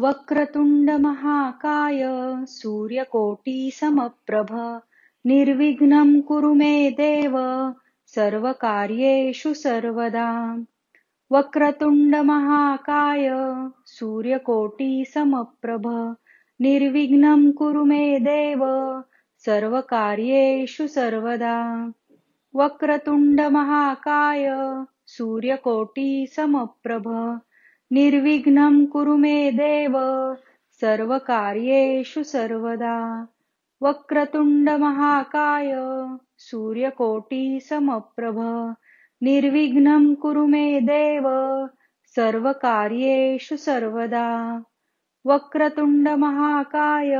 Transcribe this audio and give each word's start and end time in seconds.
वक्रतुंड 0.00 0.90
महाकाय 0.90 2.02
सूर्यकोटी 2.46 3.70
समप्रभ 3.70 4.80
निर्विघ्नं 5.26 6.20
कुरु 6.20 6.54
मे 6.54 6.90
देव 6.90 7.34
सर्वकार्येषु 8.06 9.54
सर्वदा। 9.54 10.56
वक्रतुंड 11.32 12.16
महाकाय 12.16 13.28
सूर्यकोटी 13.86 15.04
समप्रभ 15.04 16.16
निर्विघ्नं 16.60 17.52
कुरु 17.52 17.84
मे 17.84 18.20
देव 18.20 18.64
सर्वकार्येषु 19.38 20.86
सर्वदा। 20.86 21.92
वक्रतुंड 22.54 23.40
महाकाय 23.40 24.46
सूर्यकोटी 25.06 26.26
समप्रभ 26.26 27.40
निर्विघ्नं 27.92 28.86
कुरु 28.86 29.16
मे 29.16 29.52
देव 29.52 29.92
सर्वकार्येषु 30.80 32.22
सर्वदा। 32.22 33.28
वक्रतुंड 33.82 34.70
महाकाय 34.70 35.72
सूर्यकोटी 36.38 37.60
समप्रभ 37.60 38.38
निर्विघ्नं 39.22 40.14
कुरु 40.14 40.46
मे 40.46 40.80
देव 40.80 41.24
सर्वकार्येषु 42.16 43.56
सर्वदा। 43.56 44.62
वक्रतुंड 45.26 46.08
महाकाय 46.08 47.18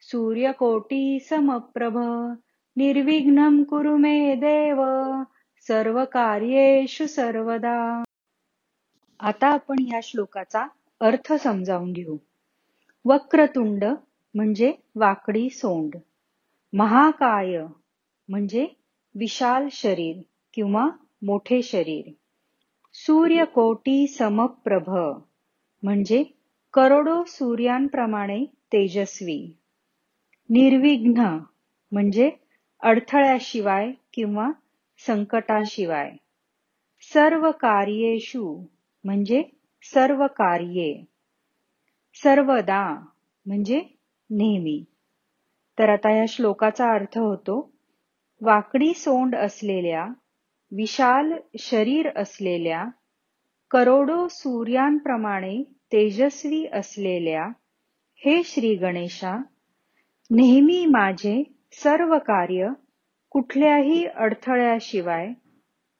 सूर्यकोटी 0.00 1.20
समप्रभ 1.20 1.96
निर्विघ्नं 2.78 3.64
कुरु 3.64 3.96
मे 3.96 4.36
देव 4.36 4.76
सर्वकार्येषु 5.68 7.06
सर्वदा। 7.06 8.05
आता 9.20 9.46
आपण 9.46 9.76
या 9.80 10.00
श्लोकाचा 10.02 10.66
अर्थ 11.00 11.32
समजावून 11.32 11.92
घेऊ. 11.92 12.16
वक्रतुंड 13.04 13.84
म्हणजे 14.34 14.72
वाकडी 14.94 15.50
सोंड. 15.50 15.94
महाकाय 16.72 17.66
म्हणजे 18.28 18.66
विशाल 19.14 19.68
शरीर 19.72 20.22
किंवा 20.54 20.88
मोठे 21.22 21.62
शरीर. 21.62 22.10
सूर्यकोटी 22.94 24.06
समप्रभ 24.06 24.90
म्हणजे 25.82 26.24
करोडो 26.74 27.24
सूर्यांप्रमाणे 27.26 28.44
तेजस्वी. 28.44 29.56
निर्विघ्न 30.50 31.38
म्हणजे 31.92 32.30
अडथळ्याशिवाय 32.80 33.92
किंवा 34.12 34.50
संकटाशिवाय. 35.06 36.12
सर्व 37.12 37.50
कार्येषु 37.50 38.62
म्हणजे 39.06 39.42
सर्व 39.84 40.26
कार्ये. 40.36 40.92
सर्वदा 42.16 42.82
म्हणजे 43.46 43.80
नेहमी. 44.30 44.82
तर 45.78 45.88
आता 45.88 46.10
या 46.16 46.24
श्लोकाचा 46.28 46.92
अर्थ 46.94 47.18
होतो 47.18 47.58
वाकडी 48.40 48.92
सोंड 48.94 49.34
असलेल्या 49.36 50.06
विशाल 50.72 51.32
शरीर 51.60 52.08
असलेल्या 52.16 52.84
करोडो 53.70 54.26
सूर्यांप्रमाणे 54.30 55.62
तेजस्वी 55.92 56.64
असलेल्या 56.72 57.46
हे 58.20 58.42
श्री 58.44 58.74
गणेशा 58.74 59.36
नेहमी 60.30 60.84
माझे 60.90 61.42
सर्व 61.82 62.16
कार्य 62.18 62.68
कुठल्याही 63.32 64.04
अडथळ्याशिवाय 64.06 65.32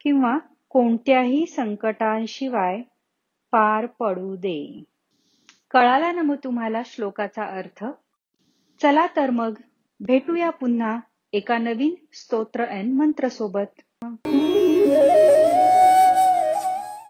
किंवा 0.01 0.37
कोणत्याही 0.71 1.47
संकटांशिवाय 1.47 2.81
पार 3.51 3.87
पडू 3.87 4.37
दे. 4.37 4.85
कळाला 5.71 6.13
ना 6.13 6.23
मग 6.23 6.37
तुम्हाला 6.45 6.83
श्लोकाचा 6.87 7.45
अर्थ? 7.45 7.85
चला 8.83 9.07
तर 9.17 9.31
मग 9.31 9.55
भेटूया 10.01 10.51
पुन्हा 10.51 11.01
एका 11.33 11.59
नवीन 11.59 11.95
स्तोत्र 12.13 12.65
एन 12.65 12.93
मंत्र 12.93 13.29
सोबत. 13.29 13.81